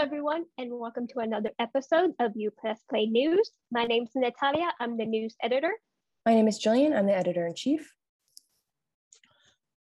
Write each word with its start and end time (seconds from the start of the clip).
everyone, 0.00 0.46
and 0.56 0.70
welcome 0.72 1.06
to 1.06 1.18
another 1.18 1.50
episode 1.58 2.12
of 2.20 2.32
UPress 2.32 2.78
Play 2.88 3.04
News. 3.04 3.50
My 3.70 3.84
name 3.84 4.04
is 4.04 4.08
Natalia. 4.14 4.70
I'm 4.80 4.96
the 4.96 5.04
news 5.04 5.36
editor. 5.42 5.72
My 6.24 6.32
name 6.32 6.48
is 6.48 6.58
Jillian. 6.58 6.96
I'm 6.96 7.04
the 7.04 7.14
editor 7.14 7.46
in 7.46 7.54
chief. 7.54 7.92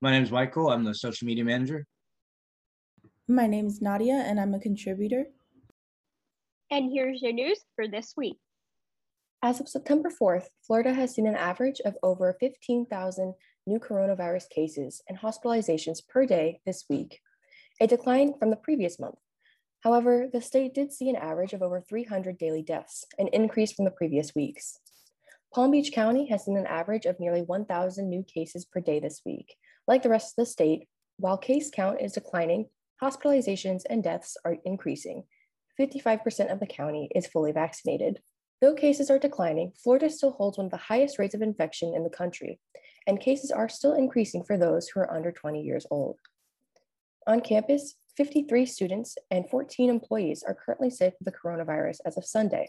My 0.01 0.09
name 0.09 0.23
is 0.23 0.31
Michael. 0.31 0.71
I'm 0.71 0.83
the 0.83 0.95
social 0.95 1.27
media 1.27 1.45
manager. 1.45 1.85
My 3.27 3.45
name 3.45 3.67
is 3.67 3.79
Nadia, 3.79 4.15
and 4.15 4.39
I'm 4.39 4.55
a 4.55 4.59
contributor. 4.59 5.25
And 6.71 6.91
here's 6.91 7.21
your 7.21 7.33
news 7.33 7.59
for 7.75 7.87
this 7.87 8.15
week. 8.17 8.37
As 9.43 9.59
of 9.59 9.69
September 9.69 10.09
4th, 10.09 10.45
Florida 10.65 10.95
has 10.95 11.13
seen 11.13 11.27
an 11.27 11.35
average 11.35 11.79
of 11.85 11.95
over 12.01 12.35
15,000 12.39 13.35
new 13.67 13.77
coronavirus 13.77 14.49
cases 14.49 15.03
and 15.07 15.19
hospitalizations 15.19 15.99
per 16.09 16.25
day 16.25 16.59
this 16.65 16.85
week, 16.89 17.19
a 17.79 17.85
decline 17.85 18.33
from 18.39 18.49
the 18.49 18.55
previous 18.55 18.99
month. 18.99 19.19
However, 19.87 20.27
the 20.29 20.41
state 20.41 20.73
did 20.73 20.91
see 20.91 21.09
an 21.09 21.15
average 21.15 21.53
of 21.53 21.61
over 21.61 21.79
300 21.79 22.37
daily 22.37 22.61
deaths, 22.61 23.05
an 23.17 23.29
increase 23.29 23.71
from 23.71 23.85
the 23.85 23.91
previous 23.91 24.35
weeks. 24.35 24.81
Palm 25.55 25.71
Beach 25.71 25.93
County 25.93 26.27
has 26.27 26.43
seen 26.43 26.57
an 26.57 26.67
average 26.67 27.05
of 27.05 27.21
nearly 27.21 27.41
1,000 27.41 28.09
new 28.09 28.21
cases 28.21 28.65
per 28.65 28.81
day 28.81 28.99
this 28.99 29.21
week. 29.25 29.55
Like 29.87 30.03
the 30.03 30.09
rest 30.09 30.33
of 30.33 30.43
the 30.43 30.45
state, 30.45 30.89
while 31.15 31.37
case 31.37 31.71
count 31.73 32.01
is 32.01 32.11
declining, 32.11 32.65
hospitalizations 33.01 33.83
and 33.89 34.03
deaths 34.03 34.35
are 34.43 34.57
increasing. 34.65 35.23
55% 35.79 36.51
of 36.51 36.59
the 36.59 36.67
county 36.67 37.09
is 37.15 37.25
fully 37.25 37.53
vaccinated. 37.53 38.19
Though 38.59 38.73
cases 38.73 39.09
are 39.09 39.19
declining, 39.19 39.71
Florida 39.81 40.09
still 40.09 40.31
holds 40.31 40.57
one 40.57 40.65
of 40.65 40.71
the 40.71 40.77
highest 40.89 41.17
rates 41.17 41.33
of 41.33 41.41
infection 41.41 41.93
in 41.95 42.03
the 42.03 42.09
country, 42.09 42.59
and 43.07 43.21
cases 43.21 43.51
are 43.51 43.69
still 43.69 43.93
increasing 43.93 44.43
for 44.43 44.57
those 44.57 44.89
who 44.89 44.99
are 44.99 45.13
under 45.13 45.31
20 45.31 45.61
years 45.61 45.85
old. 45.89 46.17
On 47.25 47.39
campus, 47.39 47.95
53 48.17 48.65
students 48.65 49.15
and 49.29 49.47
14 49.47 49.91
employees 49.91 50.43
are 50.43 50.55
currently 50.55 50.89
sick 50.89 51.13
with 51.19 51.31
the 51.31 51.39
coronavirus 51.39 51.99
as 52.03 52.17
of 52.17 52.25
Sunday. 52.25 52.67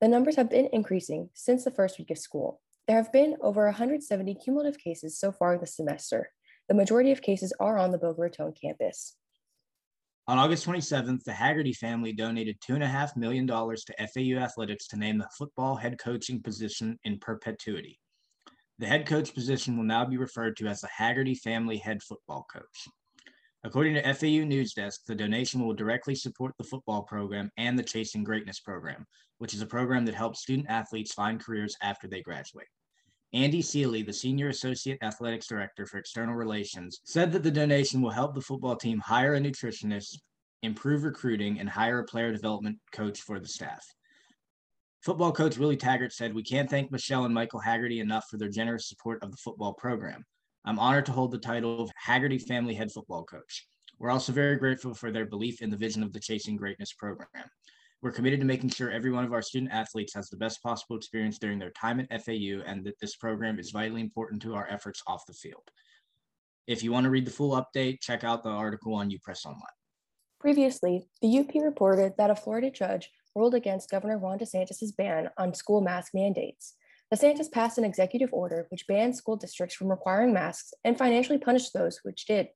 The 0.00 0.06
numbers 0.06 0.36
have 0.36 0.48
been 0.48 0.68
increasing 0.72 1.30
since 1.34 1.64
the 1.64 1.72
first 1.72 1.98
week 1.98 2.12
of 2.12 2.18
school. 2.18 2.60
There 2.86 2.96
have 2.96 3.12
been 3.12 3.36
over 3.42 3.64
170 3.64 4.36
cumulative 4.36 4.78
cases 4.78 5.18
so 5.18 5.32
far 5.32 5.58
this 5.58 5.74
semester. 5.74 6.30
The 6.68 6.74
majority 6.74 7.10
of 7.10 7.20
cases 7.20 7.52
are 7.58 7.76
on 7.76 7.90
the 7.90 7.98
Boca 7.98 8.20
Raton 8.20 8.52
campus. 8.52 9.16
On 10.28 10.38
August 10.38 10.64
27th, 10.64 11.24
the 11.24 11.32
Haggerty 11.32 11.72
family 11.72 12.12
donated 12.12 12.60
$2.5 12.60 13.16
million 13.16 13.48
to 13.48 14.06
FAU 14.14 14.40
Athletics 14.40 14.86
to 14.88 14.96
name 14.96 15.18
the 15.18 15.28
football 15.36 15.74
head 15.74 15.98
coaching 15.98 16.40
position 16.40 16.98
in 17.02 17.18
perpetuity. 17.18 17.98
The 18.78 18.86
head 18.86 19.06
coach 19.06 19.34
position 19.34 19.76
will 19.76 19.84
now 19.84 20.04
be 20.04 20.18
referred 20.18 20.56
to 20.58 20.68
as 20.68 20.82
the 20.82 20.88
Haggerty 20.88 21.34
family 21.34 21.78
head 21.78 22.00
football 22.00 22.46
coach. 22.52 22.88
According 23.64 23.94
to 23.94 24.14
FAU 24.14 24.44
News 24.44 24.72
Desk, 24.72 25.04
the 25.06 25.16
donation 25.16 25.60
will 25.60 25.74
directly 25.74 26.14
support 26.14 26.54
the 26.56 26.64
football 26.64 27.02
program 27.02 27.50
and 27.56 27.76
the 27.76 27.82
Chasing 27.82 28.22
Greatness 28.22 28.60
program, 28.60 29.04
which 29.38 29.52
is 29.52 29.62
a 29.62 29.66
program 29.66 30.04
that 30.04 30.14
helps 30.14 30.42
student 30.42 30.70
athletes 30.70 31.12
find 31.12 31.40
careers 31.40 31.76
after 31.82 32.06
they 32.06 32.22
graduate. 32.22 32.68
Andy 33.32 33.60
Seeley, 33.60 34.02
the 34.02 34.12
Senior 34.12 34.48
Associate 34.48 34.96
Athletics 35.02 35.48
Director 35.48 35.86
for 35.86 35.98
External 35.98 36.36
Relations, 36.36 37.00
said 37.04 37.32
that 37.32 37.42
the 37.42 37.50
donation 37.50 38.00
will 38.00 38.10
help 38.10 38.34
the 38.34 38.40
football 38.40 38.76
team 38.76 39.00
hire 39.00 39.34
a 39.34 39.40
nutritionist, 39.40 40.18
improve 40.62 41.02
recruiting, 41.02 41.58
and 41.58 41.68
hire 41.68 41.98
a 41.98 42.04
player 42.04 42.32
development 42.32 42.78
coach 42.92 43.20
for 43.20 43.40
the 43.40 43.48
staff. 43.48 43.84
Football 45.02 45.32
coach 45.32 45.58
Willie 45.58 45.76
Taggart 45.76 46.12
said, 46.12 46.32
We 46.34 46.42
can't 46.42 46.70
thank 46.70 46.90
Michelle 46.90 47.24
and 47.24 47.34
Michael 47.34 47.60
Haggerty 47.60 48.00
enough 48.00 48.26
for 48.30 48.38
their 48.38 48.48
generous 48.48 48.88
support 48.88 49.22
of 49.22 49.30
the 49.30 49.36
football 49.36 49.74
program. 49.74 50.24
I'm 50.68 50.78
honored 50.78 51.06
to 51.06 51.12
hold 51.12 51.30
the 51.30 51.38
title 51.38 51.80
of 51.80 51.90
Haggerty 51.96 52.36
Family 52.36 52.74
Head 52.74 52.92
Football 52.92 53.24
Coach. 53.24 53.66
We're 53.98 54.10
also 54.10 54.34
very 54.34 54.56
grateful 54.56 54.92
for 54.92 55.10
their 55.10 55.24
belief 55.24 55.62
in 55.62 55.70
the 55.70 55.78
vision 55.78 56.02
of 56.02 56.12
the 56.12 56.20
Chasing 56.20 56.56
Greatness 56.56 56.92
program. 56.92 57.48
We're 58.02 58.12
committed 58.12 58.40
to 58.40 58.46
making 58.46 58.68
sure 58.68 58.90
every 58.90 59.10
one 59.10 59.24
of 59.24 59.32
our 59.32 59.40
student 59.40 59.72
athletes 59.72 60.12
has 60.12 60.28
the 60.28 60.36
best 60.36 60.62
possible 60.62 60.98
experience 60.98 61.38
during 61.38 61.58
their 61.58 61.70
time 61.70 62.00
at 62.00 62.22
FAU 62.22 62.60
and 62.66 62.84
that 62.84 63.00
this 63.00 63.16
program 63.16 63.58
is 63.58 63.70
vitally 63.70 64.02
important 64.02 64.42
to 64.42 64.54
our 64.54 64.68
efforts 64.68 65.02
off 65.06 65.24
the 65.24 65.32
field. 65.32 65.70
If 66.66 66.82
you 66.82 66.92
want 66.92 67.04
to 67.04 67.10
read 67.10 67.26
the 67.26 67.30
full 67.30 67.52
update, 67.52 68.02
check 68.02 68.22
out 68.22 68.42
the 68.42 68.50
article 68.50 68.92
on 68.92 69.10
UPress 69.10 69.46
Online. 69.46 69.62
Previously, 70.38 71.08
the 71.22 71.38
UP 71.38 71.48
reported 71.64 72.12
that 72.18 72.28
a 72.28 72.36
Florida 72.36 72.70
judge 72.70 73.10
ruled 73.34 73.54
against 73.54 73.90
Governor 73.90 74.18
Ron 74.18 74.38
DeSantis' 74.38 74.94
ban 74.94 75.30
on 75.38 75.54
school 75.54 75.80
mask 75.80 76.12
mandates. 76.12 76.74
DeSantis 77.12 77.50
passed 77.50 77.78
an 77.78 77.84
executive 77.84 78.32
order 78.32 78.66
which 78.68 78.86
banned 78.86 79.16
school 79.16 79.36
districts 79.36 79.74
from 79.74 79.88
requiring 79.88 80.32
masks 80.32 80.74
and 80.84 80.98
financially 80.98 81.38
punished 81.38 81.72
those 81.72 82.00
which 82.02 82.26
did. 82.26 82.48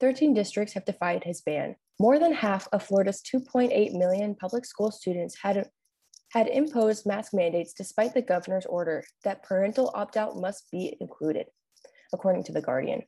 13 0.00 0.34
districts 0.34 0.74
have 0.74 0.84
defied 0.84 1.22
his 1.22 1.40
ban. 1.42 1.76
More 2.00 2.18
than 2.18 2.32
half 2.32 2.66
of 2.72 2.82
Florida's 2.82 3.22
2.8 3.22 3.92
million 3.96 4.34
public 4.34 4.64
school 4.64 4.90
students 4.90 5.36
had, 5.40 5.70
had 6.32 6.48
imposed 6.48 7.06
mask 7.06 7.32
mandates 7.32 7.72
despite 7.72 8.14
the 8.14 8.22
governor's 8.22 8.66
order 8.66 9.04
that 9.22 9.44
parental 9.44 9.92
opt 9.94 10.16
out 10.16 10.36
must 10.36 10.68
be 10.72 10.96
included, 11.00 11.46
according 12.12 12.42
to 12.44 12.52
The 12.52 12.62
Guardian. 12.62 13.02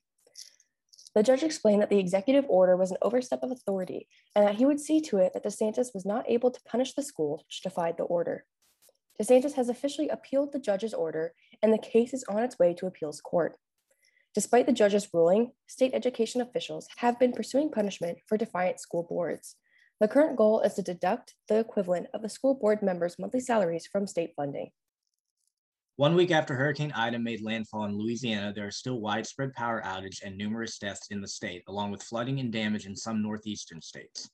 The 1.17 1.25
judge 1.25 1.43
explained 1.43 1.83
that 1.83 1.91
the 1.91 1.99
executive 1.99 2.45
order 2.49 2.77
was 2.77 2.93
an 2.93 2.99
overstep 3.03 3.43
of 3.43 3.51
authority 3.51 4.07
and 4.37 4.47
that 4.47 4.57
he 4.57 4.67
would 4.67 4.79
see 4.79 5.01
to 5.01 5.17
it 5.17 5.33
that 5.33 5.45
DeSantis 5.45 5.95
was 5.95 6.05
not 6.05 6.31
able 6.31 6.53
to 6.53 6.61
punish 6.69 6.93
the 6.93 7.03
school 7.03 7.43
which 7.49 7.63
defied 7.63 7.97
the 7.97 8.05
order. 8.05 8.45
DeSantis 9.21 9.55
has 9.55 9.69
officially 9.69 10.09
appealed 10.09 10.53
the 10.53 10.59
judge's 10.59 10.93
order, 10.93 11.33
and 11.63 11.73
the 11.73 11.79
case 11.79 12.13
is 12.13 12.25
on 12.29 12.43
its 12.43 12.59
way 12.59 12.75
to 12.75 12.87
appeals 12.87 13.21
court. 13.21 13.57
Despite 14.35 14.67
the 14.67 14.73
judge's 14.73 15.09
ruling, 15.15 15.53
state 15.67 15.93
education 15.95 16.43
officials 16.43 16.87
have 16.97 17.19
been 17.19 17.33
pursuing 17.33 17.71
punishment 17.71 18.19
for 18.27 18.37
defiant 18.37 18.79
school 18.81 19.07
boards. 19.09 19.57
The 19.99 20.09
current 20.09 20.37
goal 20.37 20.61
is 20.61 20.75
to 20.75 20.83
deduct 20.83 21.35
the 21.49 21.59
equivalent 21.59 22.09
of 22.13 22.21
the 22.21 22.29
school 22.29 22.55
board 22.55 22.83
members' 22.83 23.19
monthly 23.19 23.41
salaries 23.41 23.87
from 23.87 24.07
state 24.07 24.35
funding. 24.37 24.71
One 25.97 26.15
week 26.15 26.31
after 26.31 26.55
Hurricane 26.55 26.93
Ida 26.95 27.19
made 27.19 27.41
landfall 27.41 27.87
in 27.87 27.97
Louisiana, 27.97 28.53
there 28.55 28.67
are 28.67 28.71
still 28.71 29.01
widespread 29.01 29.55
power 29.55 29.81
outage 29.83 30.23
and 30.23 30.37
numerous 30.37 30.79
deaths 30.79 31.07
in 31.11 31.23
the 31.23 31.29
state, 31.29 31.63
along 31.69 31.91
with 31.91 32.03
flooding 32.03 32.39
and 32.39 32.53
damage 32.53 32.85
in 32.85 32.95
some 32.95 33.23
northeastern 33.23 33.81
states. 33.81 34.29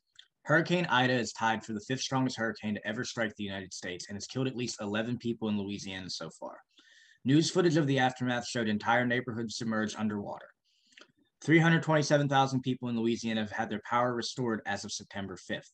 Hurricane 0.45 0.87
Ida 0.87 1.13
is 1.13 1.33
tied 1.33 1.65
for 1.65 1.73
the 1.73 1.81
fifth 1.81 2.01
strongest 2.01 2.37
hurricane 2.37 2.75
to 2.75 2.87
ever 2.87 3.05
strike 3.05 3.35
the 3.37 3.45
United 3.45 3.73
States 3.73 4.07
and 4.09 4.17
has 4.17 4.27
killed 4.27 4.49
at 4.49 4.57
least 4.57 4.81
11 4.81 5.19
people 5.19 5.49
in 5.49 5.57
Louisiana 5.57 6.11
so 6.11 6.31
far. 6.31 6.59
News 7.25 7.49
footage 7.49 7.77
of 7.77 7.87
the 7.87 8.01
aftermath 8.01 8.47
showed 8.49 8.69
entire 8.69 9.07
neighborhoods 9.07 9.57
submerged 9.57 9.95
underwater. 9.97 10.49
327,000 11.45 12.61
people 12.61 12.89
in 12.89 12.97
Louisiana 12.99 13.41
have 13.41 13.53
had 13.53 13.71
their 13.71 13.83
power 13.89 14.15
restored 14.15 14.63
as 14.67 14.85
of 14.85 14.91
September 14.91 15.37
5th. 15.37 15.71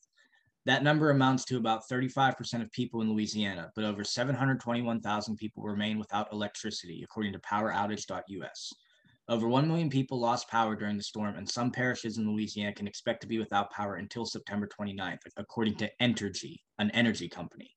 That 0.67 0.83
number 0.83 1.11
amounts 1.11 1.47
to 1.47 1.57
about 1.57 1.89
35% 1.91 2.61
of 2.61 2.71
people 2.73 3.01
in 3.01 3.11
Louisiana, 3.11 3.71
but 3.75 3.85
over 3.85 4.05
721,000 4.05 5.37
people 5.37 5.63
remain 5.63 5.99
without 5.99 6.31
electricity, 6.31 7.03
according 7.03 7.33
to 7.33 7.39
poweroutage.us. 7.39 8.73
Over 9.31 9.47
1 9.47 9.69
million 9.69 9.91
people 9.91 10.19
lost 10.19 10.49
power 10.49 10.75
during 10.75 10.97
the 10.97 11.03
storm, 11.03 11.37
and 11.37 11.47
some 11.47 11.71
parishes 11.71 12.17
in 12.17 12.27
Louisiana 12.27 12.73
can 12.73 12.87
expect 12.87 13.21
to 13.21 13.27
be 13.27 13.39
without 13.39 13.71
power 13.71 13.97
until 13.97 14.25
September 14.25 14.67
29th, 14.67 15.19
according 15.37 15.75
to 15.77 15.91
Entergy, 16.01 16.61
an 16.79 16.91
energy 16.93 17.29
company. 17.29 17.71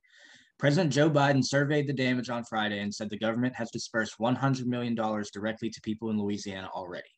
President 0.57 0.93
Joe 0.93 1.09
Biden 1.09 1.43
surveyed 1.43 1.87
the 1.87 1.93
damage 1.93 2.29
on 2.29 2.45
Friday 2.45 2.79
and 2.79 2.93
said 2.93 3.09
the 3.09 3.17
government 3.17 3.53
has 3.55 3.69
dispersed 3.69 4.17
$100 4.17 4.65
million 4.65 4.95
directly 4.95 5.69
to 5.69 5.81
people 5.81 6.09
in 6.09 6.17
Louisiana 6.17 6.69
already. 6.73 7.09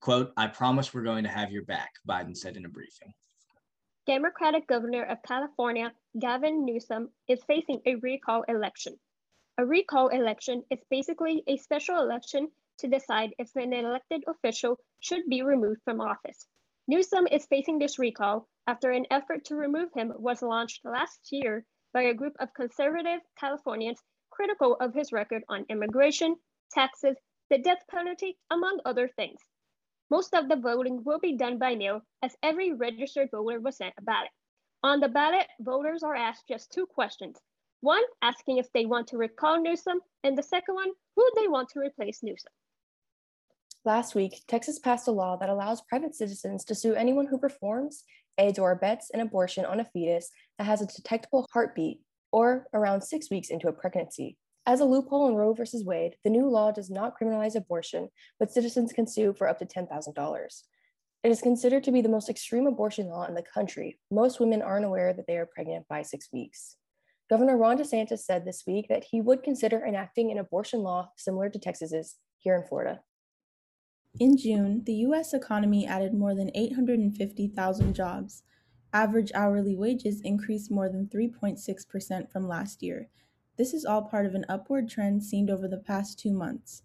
Quote, 0.00 0.32
I 0.38 0.46
promise 0.46 0.94
we're 0.94 1.02
going 1.02 1.24
to 1.24 1.30
have 1.30 1.52
your 1.52 1.64
back, 1.64 1.90
Biden 2.08 2.34
said 2.34 2.56
in 2.56 2.64
a 2.64 2.70
briefing. 2.70 3.12
Democratic 4.06 4.66
Governor 4.66 5.04
of 5.04 5.18
California, 5.22 5.92
Gavin 6.18 6.64
Newsom, 6.64 7.10
is 7.28 7.44
facing 7.46 7.82
a 7.84 7.96
recall 7.96 8.42
election. 8.48 8.94
A 9.58 9.66
recall 9.66 10.08
election 10.08 10.62
is 10.70 10.78
basically 10.88 11.42
a 11.46 11.58
special 11.58 11.98
election 12.00 12.48
to 12.78 12.88
decide 12.88 13.34
if 13.38 13.54
an 13.56 13.72
elected 13.72 14.24
official 14.26 14.78
should 15.00 15.28
be 15.28 15.42
removed 15.42 15.80
from 15.84 16.00
office. 16.00 16.46
Newsom 16.88 17.26
is 17.28 17.46
facing 17.46 17.78
this 17.78 17.98
recall 17.98 18.48
after 18.66 18.90
an 18.90 19.06
effort 19.10 19.44
to 19.44 19.54
remove 19.54 19.92
him 19.94 20.12
was 20.16 20.42
launched 20.42 20.84
last 20.84 21.30
year 21.30 21.64
by 21.92 22.02
a 22.02 22.14
group 22.14 22.34
of 22.40 22.54
conservative 22.54 23.20
Californians 23.38 24.02
critical 24.30 24.76
of 24.80 24.94
his 24.94 25.12
record 25.12 25.44
on 25.48 25.66
immigration, 25.68 26.36
taxes, 26.70 27.16
the 27.50 27.58
death 27.58 27.86
penalty, 27.88 28.38
among 28.50 28.80
other 28.84 29.08
things. 29.08 29.40
Most 30.10 30.34
of 30.34 30.48
the 30.48 30.56
voting 30.56 31.04
will 31.04 31.18
be 31.18 31.36
done 31.36 31.58
by 31.58 31.74
mail 31.74 32.02
as 32.22 32.36
every 32.42 32.72
registered 32.72 33.30
voter 33.30 33.60
was 33.60 33.76
sent 33.76 33.94
a 33.98 34.02
ballot. 34.02 34.30
On 34.82 35.00
the 35.00 35.08
ballot, 35.08 35.46
voters 35.60 36.02
are 36.02 36.16
asked 36.16 36.48
just 36.48 36.72
two 36.72 36.86
questions. 36.86 37.38
One, 37.80 38.02
asking 38.20 38.58
if 38.58 38.72
they 38.72 38.86
want 38.86 39.08
to 39.08 39.16
recall 39.16 39.60
Newsom, 39.60 40.00
and 40.24 40.36
the 40.36 40.42
second 40.42 40.74
one, 40.74 40.92
who 41.14 41.30
they 41.36 41.48
want 41.48 41.68
to 41.70 41.80
replace 41.80 42.22
Newsom. 42.22 42.52
Last 43.84 44.14
week, 44.14 44.44
Texas 44.46 44.78
passed 44.78 45.08
a 45.08 45.10
law 45.10 45.36
that 45.38 45.48
allows 45.48 45.80
private 45.80 46.14
citizens 46.14 46.64
to 46.66 46.74
sue 46.74 46.94
anyone 46.94 47.26
who 47.26 47.36
performs, 47.36 48.04
aids, 48.38 48.56
or 48.56 48.70
abets 48.70 49.10
an 49.10 49.18
abortion 49.18 49.64
on 49.64 49.80
a 49.80 49.84
fetus 49.84 50.30
that 50.56 50.64
has 50.64 50.80
a 50.80 50.86
detectable 50.86 51.48
heartbeat 51.52 52.00
or 52.30 52.68
around 52.72 53.02
six 53.02 53.28
weeks 53.28 53.50
into 53.50 53.66
a 53.66 53.72
pregnancy. 53.72 54.38
As 54.66 54.78
a 54.78 54.84
loophole 54.84 55.26
in 55.28 55.34
Roe 55.34 55.52
v. 55.52 55.64
Wade, 55.84 56.14
the 56.22 56.30
new 56.30 56.48
law 56.48 56.70
does 56.70 56.90
not 56.90 57.14
criminalize 57.20 57.56
abortion, 57.56 58.08
but 58.38 58.52
citizens 58.52 58.92
can 58.92 59.08
sue 59.08 59.32
for 59.32 59.48
up 59.48 59.58
to 59.58 59.66
$10,000. 59.66 60.62
It 61.24 61.30
is 61.30 61.40
considered 61.40 61.82
to 61.82 61.92
be 61.92 62.02
the 62.02 62.08
most 62.08 62.28
extreme 62.28 62.68
abortion 62.68 63.08
law 63.08 63.26
in 63.26 63.34
the 63.34 63.42
country. 63.42 63.98
Most 64.12 64.38
women 64.38 64.62
aren't 64.62 64.84
aware 64.84 65.12
that 65.12 65.26
they 65.26 65.38
are 65.38 65.46
pregnant 65.52 65.88
by 65.88 66.02
six 66.02 66.28
weeks. 66.32 66.76
Governor 67.28 67.56
Ron 67.56 67.78
DeSantis 67.78 68.20
said 68.20 68.44
this 68.44 68.62
week 68.64 68.86
that 68.88 69.04
he 69.10 69.20
would 69.20 69.42
consider 69.42 69.84
enacting 69.84 70.30
an 70.30 70.38
abortion 70.38 70.80
law 70.80 71.10
similar 71.16 71.50
to 71.50 71.58
Texas's 71.58 72.14
here 72.38 72.54
in 72.54 72.62
Florida. 72.62 73.00
In 74.20 74.36
June, 74.36 74.82
the 74.84 74.94
U.S. 75.06 75.32
economy 75.32 75.86
added 75.86 76.12
more 76.12 76.34
than 76.34 76.50
850,000 76.54 77.94
jobs. 77.94 78.42
Average 78.92 79.32
hourly 79.34 79.74
wages 79.74 80.20
increased 80.20 80.70
more 80.70 80.90
than 80.90 81.06
3.6% 81.06 82.30
from 82.30 82.46
last 82.46 82.82
year. 82.82 83.08
This 83.56 83.72
is 83.72 83.86
all 83.86 84.02
part 84.02 84.26
of 84.26 84.34
an 84.34 84.44
upward 84.50 84.90
trend 84.90 85.24
seen 85.24 85.48
over 85.48 85.66
the 85.66 85.78
past 85.78 86.18
two 86.18 86.32
months. 86.32 86.82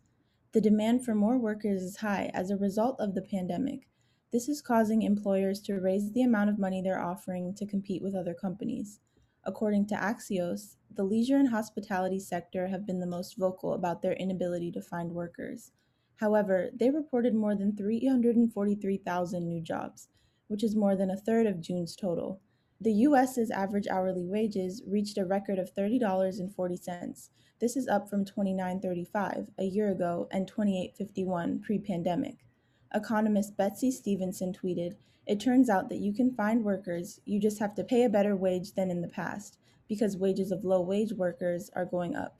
The 0.53 0.62
demand 0.62 1.03
for 1.03 1.13
more 1.13 1.38
workers 1.38 1.83
is 1.83 1.97
high 1.97 2.31
as 2.33 2.50
a 2.50 2.56
result 2.57 2.97
of 3.00 3.13
the 3.13 3.21
pandemic. 3.21 3.89
This 4.31 4.47
is 4.47 4.62
causing 4.62 5.01
employers 5.01 5.59
to 5.63 5.81
raise 5.81 6.13
the 6.13 6.23
amount 6.23 6.50
of 6.50 6.57
money 6.57 6.81
they're 6.81 7.03
offering 7.03 7.53
to 7.56 7.65
compete 7.65 8.01
with 8.01 8.15
other 8.15 8.33
companies. 8.33 9.01
According 9.44 9.88
to 9.88 9.95
Axios, 9.95 10.77
the 10.95 11.03
leisure 11.03 11.35
and 11.35 11.50
hospitality 11.50 12.19
sector 12.19 12.68
have 12.68 12.88
been 12.88 13.01
the 13.01 13.06
most 13.06 13.38
vocal 13.38 13.73
about 13.73 14.01
their 14.01 14.13
inability 14.13 14.71
to 14.71 14.81
find 14.81 15.12
workers. 15.12 15.71
However, 16.17 16.69
they 16.73 16.89
reported 16.89 17.35
more 17.35 17.55
than 17.55 17.75
343,000 17.75 19.47
new 19.47 19.61
jobs, 19.61 20.09
which 20.47 20.63
is 20.63 20.75
more 20.75 20.95
than 20.95 21.11
a 21.11 21.17
third 21.17 21.45
of 21.45 21.61
June's 21.61 21.95
total. 21.95 22.41
The 22.81 22.93
US's 22.93 23.49
average 23.49 23.87
hourly 23.87 24.25
wages 24.25 24.83
reached 24.85 25.17
a 25.17 25.25
record 25.25 25.57
of 25.57 25.73
$30.40. 25.73 27.29
This 27.59 27.75
is 27.75 27.87
up 27.87 28.07
from 28.09 28.23
$29.35 28.23 29.47
a 29.57 29.63
year 29.63 29.91
ago 29.91 30.27
and 30.31 30.51
$28.51 30.51 31.61
pre-pandemic. 31.63 32.45
Economist 32.93 33.57
Betsy 33.57 33.91
Stevenson 33.91 34.53
tweeted, 34.53 34.95
it 35.25 35.39
turns 35.39 35.69
out 35.69 35.89
that 35.89 35.99
you 35.99 36.13
can 36.13 36.31
find 36.31 36.63
workers, 36.63 37.19
you 37.25 37.39
just 37.39 37.59
have 37.59 37.75
to 37.75 37.83
pay 37.83 38.03
a 38.03 38.09
better 38.09 38.35
wage 38.35 38.73
than 38.73 38.89
in 38.89 39.01
the 39.01 39.07
past, 39.07 39.57
because 39.89 40.15
wages 40.15 40.51
of 40.51 40.63
low 40.63 40.81
wage 40.81 41.13
workers 41.13 41.69
are 41.75 41.85
going 41.85 42.15
up. 42.15 42.37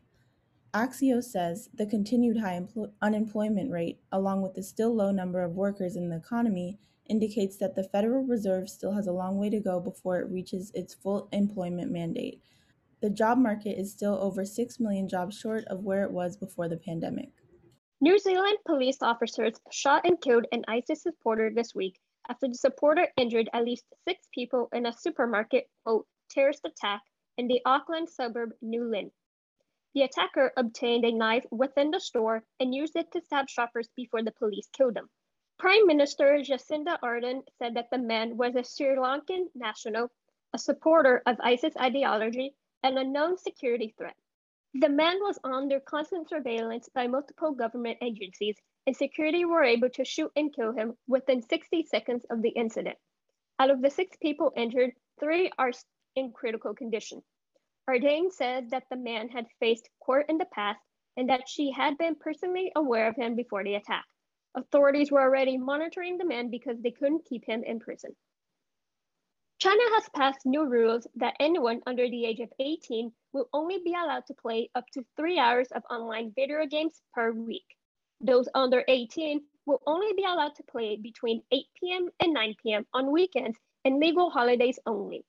Axios 0.77 1.24
says 1.24 1.69
the 1.74 1.88
continued 1.88 2.38
high 2.38 2.59
empl- 2.59 2.91
unemployment 3.01 3.71
rate, 3.71 4.00
along 4.12 4.44
with 4.44 4.53
the 4.53 4.62
still 4.62 4.94
low 4.94 5.09
number 5.09 5.41
of 5.41 5.56
workers 5.56 5.95
in 5.95 6.07
the 6.07 6.18
economy, 6.18 6.77
indicates 7.09 7.57
that 7.57 7.74
the 7.74 7.85
Federal 7.85 8.24
Reserve 8.24 8.69
still 8.69 8.91
has 8.91 9.07
a 9.07 9.12
long 9.12 9.39
way 9.39 9.50
to 9.50 9.59
go 9.59 9.79
before 9.79 10.19
it 10.19 10.29
reaches 10.29 10.71
its 10.75 10.94
full 10.94 11.29
employment 11.31 11.91
mandate. 11.91 12.44
The 13.01 13.09
job 13.09 13.39
market 13.39 13.79
is 13.79 13.91
still 13.91 14.19
over 14.21 14.45
6 14.45 14.79
million 14.79 15.09
jobs 15.09 15.35
short 15.35 15.63
of 15.65 15.83
where 15.83 16.03
it 16.03 16.12
was 16.12 16.38
before 16.38 16.69
the 16.69 16.77
pandemic. 16.77 17.31
New 18.00 18.19
Zealand 18.19 18.59
police 18.68 19.01
officers 19.01 19.59
shot 19.71 20.06
and 20.06 20.21
killed 20.21 20.45
an 20.51 20.63
ISIS 20.68 21.01
supporter 21.01 21.50
this 21.50 21.73
week 21.73 22.00
after 22.30 22.47
the 22.47 22.53
supporter 22.53 23.07
injured 23.18 23.50
at 23.51 23.65
least 23.65 23.85
six 24.07 24.27
people 24.31 24.69
in 24.73 24.85
a 24.85 24.94
supermarket 24.94 25.65
quote, 25.83 26.06
terrorist 26.30 26.62
attack 26.65 27.01
in 27.39 27.47
the 27.47 27.62
Auckland 27.65 28.07
suburb 28.07 28.51
New 28.62 28.83
Lynn. 28.83 29.09
The 29.94 30.04
attacker 30.04 30.51
obtained 30.57 31.06
a 31.06 31.12
knife 31.12 31.45
within 31.51 31.92
the 31.92 32.00
store 32.00 32.44
and 32.60 32.75
used 32.75 32.95
it 32.95 33.12
to 33.12 33.22
stab 33.22 33.50
shoppers 33.50 33.89
before 33.95 34.22
the 34.22 34.31
police 34.31 34.68
killed 34.68 34.98
him. 34.98 35.10
Prime 35.57 35.88
Minister 35.88 36.38
Jacinda 36.44 37.00
Ardern 37.01 37.44
said 37.57 37.74
that 37.75 37.89
the 37.89 37.98
man 37.98 38.38
was 38.38 38.56
a 38.56 38.63
Sri 38.63 38.95
Lankan 38.95 39.50
national, 39.56 40.12
a 40.54 40.57
supporter 40.57 41.24
of 41.25 41.39
ISIS 41.39 41.75
ideology, 41.78 42.56
and 42.84 43.00
a 43.00 43.04
known 43.04 43.38
security 43.38 43.95
threat. 43.98 44.16
The 44.74 44.89
man 44.89 45.19
was 45.22 45.39
under 45.44 45.80
constant 45.80 46.30
surveillance 46.30 46.90
by 46.90 47.07
multiple 47.07 47.54
government 47.54 47.98
agencies 48.01 48.57
and 48.86 48.95
security 48.95 49.45
were 49.45 49.63
able 49.63 49.90
to 49.90 50.06
shoot 50.06 50.31
and 50.36 50.54
kill 50.54 50.72
him 50.72 50.98
within 51.07 51.42
60 51.42 51.83
seconds 51.83 52.25
of 52.30 52.42
the 52.42 52.50
incident. 52.50 52.98
Out 53.60 53.69
of 53.69 53.81
the 53.81 53.90
six 53.90 54.16
people 54.18 54.54
injured, 54.56 54.94
three 55.19 55.51
are 55.57 55.72
in 56.16 56.31
critical 56.31 56.75
condition. 56.75 57.24
Ardern 57.89 58.31
said 58.34 58.72
that 58.72 58.84
the 58.89 58.98
man 58.98 59.30
had 59.30 59.48
faced 59.60 59.89
court 60.00 60.25
in 60.30 60.38
the 60.38 60.45
past 60.45 60.81
and 61.16 61.30
that 61.30 61.48
she 61.48 61.72
had 61.72 61.98
been 61.98 62.16
personally 62.16 62.72
aware 62.75 63.07
of 63.07 63.16
him 63.16 63.36
before 63.36 63.63
the 63.63 63.75
attack. 63.75 64.06
Authorities 64.56 65.12
were 65.12 65.22
already 65.22 65.57
monitoring 65.57 66.18
the 66.18 66.25
man 66.25 66.50
because 66.50 66.81
they 66.81 66.92
couldn't 66.92 67.25
keep 67.25 67.45
him 67.45 67.63
in 67.63 67.80
prison. 67.80 68.16
China 69.60 69.81
has 69.95 70.10
passed 70.10 70.45
new 70.45 70.66
rules 70.66 71.07
that 71.16 71.36
anyone 71.39 71.81
under 71.88 72.10
the 72.10 72.25
age 72.25 72.39
of 72.39 72.51
18 72.60 73.12
will 73.34 73.50
only 73.54 73.80
be 73.84 73.94
allowed 73.94 74.25
to 74.28 74.33
play 74.33 74.69
up 74.75 74.86
to 74.94 75.06
three 75.16 75.40
hours 75.40 75.68
of 75.72 75.83
online 75.90 76.31
video 76.36 76.66
games 76.66 77.01
per 77.13 77.31
week. 77.31 77.66
Those 78.19 78.50
under 78.54 78.83
18 78.88 79.42
will 79.66 79.81
only 79.88 80.13
be 80.13 80.24
allowed 80.24 80.56
to 80.56 80.63
play 80.63 80.98
between 80.98 81.42
8 81.51 81.66
p.m. 81.80 82.10
and 82.19 82.33
9 82.33 82.56
p.m. 82.62 82.86
on 82.94 83.12
weekends 83.12 83.57
and 83.86 84.00
legal 84.00 84.30
holidays 84.30 84.78
only. 84.86 85.24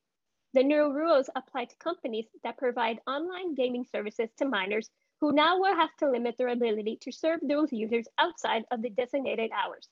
The 0.54 0.62
new 0.62 0.92
rules 0.92 1.28
apply 1.36 1.66
to 1.66 1.76
companies 1.76 2.26
that 2.42 2.56
provide 2.56 3.00
online 3.06 3.54
gaming 3.54 3.84
services 3.84 4.30
to 4.38 4.46
minors 4.46 4.90
who 5.20 5.32
now 5.32 5.58
will 5.58 5.74
have 5.74 5.94
to 5.96 6.10
limit 6.10 6.36
their 6.38 6.48
ability 6.48 6.96
to 7.02 7.12
serve 7.12 7.40
those 7.42 7.72
users 7.72 8.08
outside 8.18 8.64
of 8.70 8.80
the 8.80 8.90
designated 8.90 9.50
hours. 9.52 9.88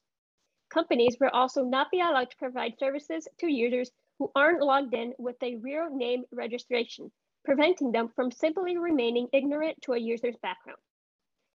Companies 0.71 1.19
will 1.21 1.31
also 1.31 1.63
not 1.63 1.91
be 1.91 2.01
allowed 2.01 2.31
to 2.31 2.37
provide 2.37 2.79
services 2.79 3.29
to 3.39 3.53
users 3.53 3.91
who 4.19 4.31
aren't 4.35 4.63
logged 4.63 4.95
in 4.95 5.15
with 5.19 5.37
a 5.43 5.57
real 5.57 5.91
name 5.91 6.25
registration, 6.33 7.13
preventing 7.45 7.93
them 7.93 8.09
from 8.09 8.31
simply 8.31 8.79
remaining 8.79 9.29
ignorant 9.33 9.81
to 9.83 9.93
a 9.93 9.99
user's 9.99 10.37
background. 10.39 10.81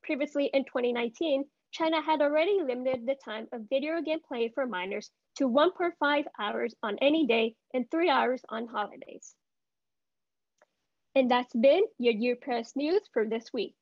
Previously 0.03 0.45
in 0.53 0.63
2019, 0.65 1.45
China 1.71 2.01
had 2.01 2.21
already 2.21 2.59
limited 2.61 3.05
the 3.05 3.15
time 3.15 3.47
of 3.51 3.69
video 3.69 4.01
game 4.01 4.19
play 4.27 4.49
for 4.53 4.65
minors 4.67 5.09
to 5.37 5.49
1.5 5.49 6.25
hours 6.39 6.75
on 6.83 6.97
any 7.01 7.25
day 7.25 7.55
and 7.73 7.89
three 7.89 8.09
hours 8.09 8.41
on 8.49 8.67
holidays. 8.67 9.35
And 11.15 11.29
that's 11.31 11.53
been 11.53 11.83
your 11.97 12.13
U 12.13 12.35
Press 12.35 12.75
News 12.75 13.01
for 13.13 13.25
this 13.27 13.51
week. 13.53 13.75